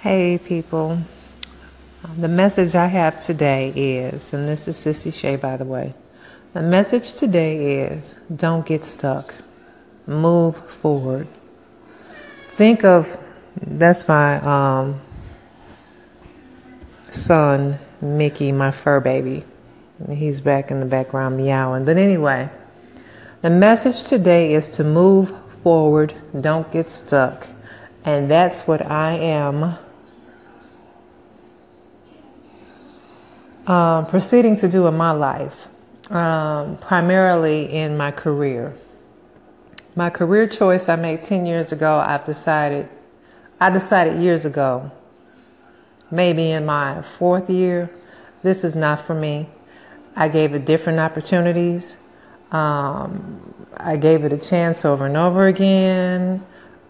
Hey, 0.00 0.38
people. 0.38 1.02
Um, 2.04 2.20
the 2.20 2.28
message 2.28 2.76
I 2.76 2.86
have 2.86 3.20
today 3.20 3.72
is, 3.74 4.32
and 4.32 4.48
this 4.48 4.68
is 4.68 4.76
Sissy 4.76 5.12
Shay, 5.12 5.34
by 5.34 5.56
the 5.56 5.64
way. 5.64 5.92
The 6.52 6.62
message 6.62 7.14
today 7.14 7.80
is 7.80 8.14
don't 8.36 8.64
get 8.64 8.84
stuck, 8.84 9.34
move 10.06 10.56
forward. 10.70 11.26
Think 12.46 12.84
of 12.84 13.18
that's 13.60 14.06
my 14.06 14.36
um, 14.36 15.00
son, 17.10 17.80
Mickey, 18.00 18.52
my 18.52 18.70
fur 18.70 19.00
baby. 19.00 19.42
He's 20.08 20.40
back 20.40 20.70
in 20.70 20.78
the 20.78 20.86
background 20.86 21.36
meowing. 21.36 21.84
But 21.84 21.96
anyway, 21.96 22.48
the 23.42 23.50
message 23.50 24.04
today 24.04 24.54
is 24.54 24.68
to 24.68 24.84
move 24.84 25.32
forward, 25.50 26.14
don't 26.40 26.70
get 26.70 26.88
stuck. 26.88 27.48
And 28.04 28.30
that's 28.30 28.62
what 28.68 28.80
I 28.88 29.14
am 29.14 29.76
um, 33.68 34.06
proceeding 34.06 34.56
to 34.56 34.66
do 34.66 34.86
in 34.86 34.96
my 34.96 35.12
life, 35.12 35.68
um, 36.10 36.78
primarily 36.78 37.70
in 37.70 37.96
my 37.96 38.10
career. 38.10 38.74
My 39.94 40.08
career 40.08 40.48
choice 40.48 40.88
I 40.88 40.96
made 40.96 41.22
10 41.22 41.44
years 41.44 41.70
ago, 41.70 41.98
I've 41.98 42.24
decided, 42.24 42.88
I 43.60 43.68
decided 43.68 44.22
years 44.22 44.46
ago, 44.46 44.90
maybe 46.10 46.50
in 46.50 46.64
my 46.64 47.02
fourth 47.18 47.50
year, 47.50 47.90
this 48.42 48.64
is 48.64 48.74
not 48.74 49.06
for 49.06 49.14
me. 49.14 49.48
I 50.16 50.28
gave 50.28 50.54
it 50.54 50.64
different 50.64 50.98
opportunities. 50.98 51.98
Um, 52.50 53.54
I 53.76 53.96
gave 53.96 54.24
it 54.24 54.32
a 54.32 54.38
chance 54.38 54.86
over 54.86 55.04
and 55.04 55.16
over 55.16 55.46
again, 55.46 56.44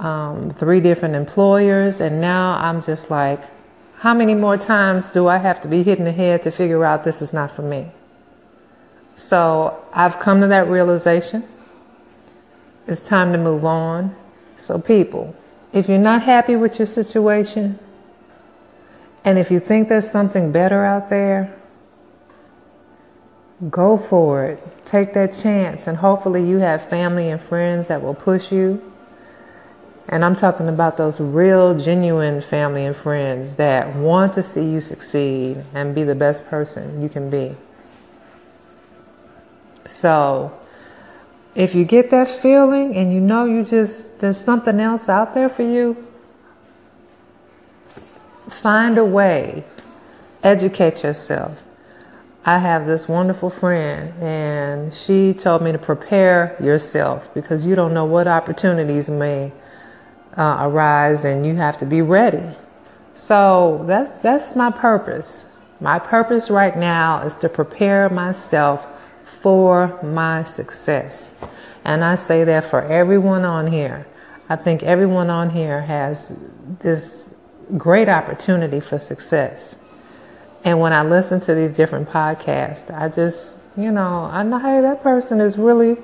um, 0.00 0.50
three 0.50 0.80
different 0.80 1.14
employers, 1.14 2.00
and 2.00 2.20
now 2.20 2.58
I'm 2.58 2.82
just 2.82 3.10
like, 3.10 3.40
how 4.04 4.12
many 4.12 4.34
more 4.34 4.58
times 4.58 5.08
do 5.08 5.28
I 5.28 5.38
have 5.38 5.62
to 5.62 5.68
be 5.68 5.82
hit 5.82 5.98
in 5.98 6.04
the 6.04 6.12
head 6.12 6.42
to 6.42 6.50
figure 6.50 6.84
out 6.84 7.04
this 7.04 7.22
is 7.22 7.32
not 7.32 7.50
for 7.50 7.62
me? 7.62 7.86
So 9.16 9.82
I've 9.94 10.18
come 10.18 10.42
to 10.42 10.46
that 10.48 10.68
realization. 10.68 11.42
It's 12.86 13.00
time 13.00 13.32
to 13.32 13.38
move 13.38 13.64
on. 13.64 14.14
So, 14.58 14.78
people, 14.78 15.34
if 15.72 15.88
you're 15.88 15.96
not 15.96 16.22
happy 16.22 16.54
with 16.54 16.78
your 16.78 16.86
situation, 16.86 17.78
and 19.24 19.38
if 19.38 19.50
you 19.50 19.58
think 19.58 19.88
there's 19.88 20.10
something 20.10 20.52
better 20.52 20.84
out 20.84 21.08
there, 21.08 21.56
go 23.70 23.96
for 23.96 24.44
it. 24.44 24.84
Take 24.84 25.14
that 25.14 25.32
chance, 25.32 25.86
and 25.86 25.96
hopefully, 25.96 26.46
you 26.46 26.58
have 26.58 26.90
family 26.90 27.30
and 27.30 27.40
friends 27.40 27.88
that 27.88 28.02
will 28.02 28.14
push 28.14 28.52
you 28.52 28.82
and 30.08 30.24
I'm 30.24 30.36
talking 30.36 30.68
about 30.68 30.96
those 30.96 31.18
real, 31.18 31.76
genuine 31.76 32.42
family 32.42 32.84
and 32.84 32.94
friends 32.94 33.54
that 33.54 33.96
want 33.96 34.34
to 34.34 34.42
see 34.42 34.64
you 34.64 34.80
succeed 34.80 35.64
and 35.72 35.94
be 35.94 36.04
the 36.04 36.14
best 36.14 36.46
person 36.46 37.00
you 37.00 37.08
can 37.08 37.30
be. 37.30 37.56
So, 39.86 40.58
if 41.54 41.74
you 41.74 41.84
get 41.84 42.10
that 42.10 42.30
feeling 42.30 42.96
and 42.96 43.12
you 43.12 43.20
know 43.20 43.44
you 43.44 43.64
just, 43.64 44.20
there's 44.20 44.38
something 44.38 44.78
else 44.78 45.08
out 45.08 45.34
there 45.34 45.48
for 45.48 45.62
you, 45.62 46.06
find 48.48 48.98
a 48.98 49.04
way, 49.04 49.64
educate 50.42 51.02
yourself. 51.02 51.58
I 52.46 52.58
have 52.58 52.86
this 52.86 53.08
wonderful 53.08 53.48
friend, 53.48 54.12
and 54.22 54.92
she 54.92 55.32
told 55.32 55.62
me 55.62 55.72
to 55.72 55.78
prepare 55.78 56.56
yourself 56.60 57.32
because 57.32 57.64
you 57.64 57.74
don't 57.74 57.94
know 57.94 58.04
what 58.04 58.28
opportunities 58.28 59.08
may 59.08 59.52
uh, 60.36 60.58
arise 60.60 61.24
and 61.24 61.46
you 61.46 61.54
have 61.56 61.78
to 61.78 61.86
be 61.86 62.02
ready. 62.02 62.56
So 63.14 63.84
that's 63.86 64.10
that's 64.22 64.56
my 64.56 64.70
purpose. 64.70 65.46
My 65.80 65.98
purpose 65.98 66.50
right 66.50 66.76
now 66.76 67.22
is 67.22 67.34
to 67.36 67.48
prepare 67.48 68.08
myself 68.08 68.86
for 69.40 70.00
my 70.02 70.42
success. 70.44 71.34
And 71.84 72.02
I 72.02 72.16
say 72.16 72.44
that 72.44 72.64
for 72.64 72.82
everyone 72.82 73.44
on 73.44 73.66
here. 73.66 74.06
I 74.48 74.56
think 74.56 74.82
everyone 74.82 75.30
on 75.30 75.50
here 75.50 75.82
has 75.82 76.34
this 76.80 77.30
great 77.76 78.08
opportunity 78.08 78.80
for 78.80 78.98
success. 78.98 79.76
And 80.64 80.80
when 80.80 80.92
I 80.92 81.02
listen 81.02 81.40
to 81.40 81.54
these 81.54 81.76
different 81.76 82.08
podcasts, 82.08 82.90
I 82.90 83.08
just, 83.08 83.54
you 83.76 83.92
know, 83.92 84.28
I 84.32 84.42
know, 84.42 84.58
hey, 84.58 84.80
that 84.80 85.02
person 85.02 85.40
is 85.40 85.58
really 85.58 85.98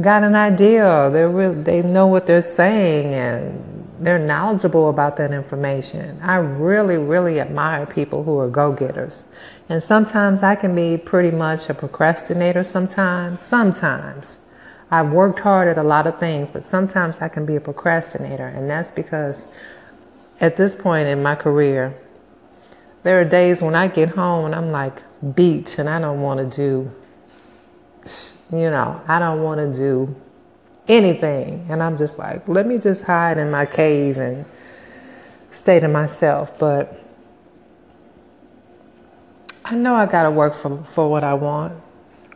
got 0.00 0.22
an 0.22 0.34
idea. 0.34 1.10
They 1.10 1.24
really, 1.24 1.62
they 1.62 1.82
know 1.82 2.06
what 2.06 2.26
they're 2.26 2.42
saying 2.42 3.14
and 3.14 3.86
they're 4.00 4.18
knowledgeable 4.18 4.90
about 4.90 5.16
that 5.16 5.32
information. 5.32 6.20
I 6.22 6.36
really, 6.36 6.96
really 6.96 7.40
admire 7.40 7.84
people 7.84 8.22
who 8.22 8.38
are 8.38 8.48
go-getters. 8.48 9.24
And 9.68 9.82
sometimes 9.82 10.42
I 10.42 10.54
can 10.54 10.74
be 10.74 10.96
pretty 10.96 11.32
much 11.32 11.68
a 11.68 11.74
procrastinator 11.74 12.62
sometimes. 12.62 13.40
Sometimes. 13.40 14.38
I've 14.90 15.10
worked 15.10 15.40
hard 15.40 15.68
at 15.68 15.76
a 15.76 15.82
lot 15.82 16.06
of 16.06 16.18
things, 16.18 16.48
but 16.48 16.64
sometimes 16.64 17.18
I 17.20 17.28
can 17.28 17.44
be 17.44 17.56
a 17.56 17.60
procrastinator. 17.60 18.46
And 18.46 18.70
that's 18.70 18.92
because 18.92 19.44
at 20.40 20.56
this 20.56 20.74
point 20.74 21.08
in 21.08 21.22
my 21.22 21.34
career, 21.34 21.98
there 23.02 23.20
are 23.20 23.24
days 23.24 23.60
when 23.60 23.74
I 23.74 23.88
get 23.88 24.10
home 24.10 24.46
and 24.46 24.54
I'm 24.54 24.70
like 24.70 25.02
beat 25.34 25.78
and 25.78 25.88
I 25.88 26.00
don't 26.00 26.20
want 26.20 26.50
to 26.50 26.56
do 26.56 26.92
you 28.52 28.70
know, 28.70 29.00
I 29.06 29.18
don't 29.18 29.42
want 29.42 29.58
to 29.60 29.78
do 29.78 30.16
anything. 30.86 31.66
And 31.68 31.82
I'm 31.82 31.98
just 31.98 32.18
like, 32.18 32.48
let 32.48 32.66
me 32.66 32.78
just 32.78 33.02
hide 33.02 33.38
in 33.38 33.50
my 33.50 33.66
cave 33.66 34.16
and 34.18 34.44
stay 35.50 35.80
to 35.80 35.88
myself. 35.88 36.58
But 36.58 37.04
I 39.64 39.74
know 39.74 39.94
I 39.94 40.06
got 40.06 40.22
to 40.22 40.30
work 40.30 40.56
for, 40.56 40.84
for 40.94 41.10
what 41.10 41.24
I 41.24 41.34
want. 41.34 41.74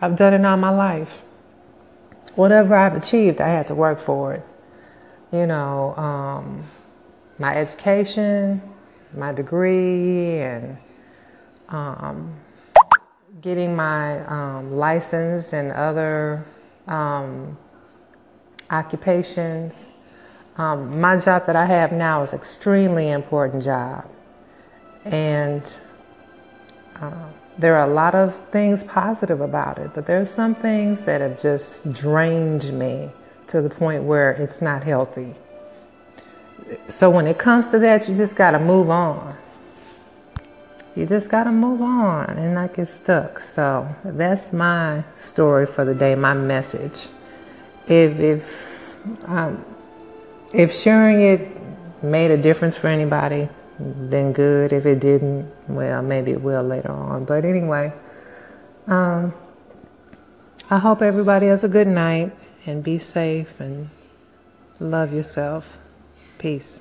I've 0.01 0.17
done 0.17 0.35
it 0.35 0.45
all 0.45 0.57
my 0.57 0.71
life. 0.71 1.23
Whatever 2.35 2.75
I've 2.75 2.95
achieved, 2.95 3.41
I 3.41 3.49
had 3.49 3.69
to 3.69 3.75
work 3.75 4.01
for 4.01 4.35
it. 4.35 4.47
You 5.33 5.47
know, 5.47 5.95
um, 5.97 6.65
my 7.39 7.55
education, 7.55 8.61
my 9.15 9.33
degree, 9.33 10.41
and 10.41 10.77
um, 11.69 12.35
getting 13.41 13.75
my 13.75 14.25
um, 14.27 14.77
license 14.77 15.53
and 15.53 15.73
other 15.73 16.45
um, 16.87 17.57
occupations. 18.71 19.91
Um, 20.59 21.01
my 21.01 21.17
job 21.19 21.47
that 21.47 21.57
I 21.57 21.65
have 21.65 21.93
now 21.93 22.23
is 22.23 22.33
extremely 22.35 23.11
important 23.11 23.65
job, 23.65 24.07
and 25.05 25.63
uh, 26.97 27.29
there 27.59 27.77
are 27.77 27.89
a 27.89 27.93
lot 27.93 28.15
of 28.15 28.35
things 28.51 28.85
positive 28.85 29.41
about 29.41 29.79
it, 29.79 29.93
but 29.95 30.05
there 30.05 30.21
are 30.21 30.27
some 30.27 30.55
things 30.55 31.07
that 31.07 31.23
have 31.23 31.41
just 31.41 31.91
drained 31.91 32.71
me 32.79 33.11
to 33.47 33.63
the 33.63 33.71
point 33.71 34.05
where 34.05 34.33
it's 34.33 34.61
not 34.61 34.85
healthy. 34.85 35.35
So 36.89 37.09
when 37.09 37.27
it 37.27 37.39
comes 37.39 37.69
to 37.69 37.79
that, 37.79 38.09
you 38.09 38.17
just 38.17 38.37
got 38.37 38.51
to 38.53 38.59
move 38.59 38.91
on 38.91 39.37
you 40.95 41.07
just 41.07 41.29
got 41.29 41.45
to 41.45 41.53
move 41.53 41.81
on 41.81 42.31
and 42.39 42.55
not 42.55 42.75
get 42.75 42.89
stuck. 42.89 43.41
So 43.41 43.95
that's 44.05 44.53
my 44.53 45.05
story 45.19 45.67
for 45.67 45.85
the 45.85 45.95
day, 45.95 46.15
my 46.15 46.35
message. 46.35 47.09
If 47.87 48.19
if 48.19 48.99
um, 49.25 49.65
if 50.53 50.75
sharing 50.75 51.23
it 51.23 51.49
made 52.03 52.31
a 52.31 52.37
difference 52.37 52.77
for 52.77 52.89
anybody, 52.89 53.49
then 53.79 54.33
good. 54.33 54.73
If 54.73 54.87
it 54.87 55.01
didn't, 55.01 55.51
well, 55.69 56.03
maybe 56.03 56.33
it 56.33 56.43
will 56.43 56.63
later 56.63 56.93
on. 56.93 57.25
But 57.25 57.45
anyway, 57.45 57.93
um, 58.87 59.33
I 60.71 60.79
hope 60.79 61.03
everybody 61.03 61.47
has 61.47 61.65
a 61.65 61.69
good 61.69 61.89
night 61.89 62.33
and 62.67 62.83
be 62.83 62.99
safe 62.99 63.59
and 63.61 63.91
love 64.79 65.13
yourself. 65.13 65.79
Peace. 66.39 66.81